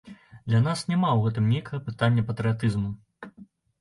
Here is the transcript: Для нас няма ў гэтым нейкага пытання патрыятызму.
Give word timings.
Для 0.51 0.61
нас 0.67 0.79
няма 0.93 1.11
ў 1.13 1.19
гэтым 1.29 1.51
нейкага 1.55 1.79
пытання 1.91 2.21
патрыятызму. 2.31 2.89